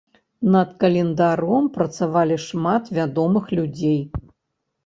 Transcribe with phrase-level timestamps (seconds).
[0.53, 4.01] Над календаром працавалі шмат вядомых людзей.